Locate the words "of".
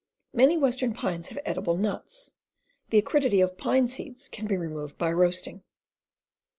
3.39-3.55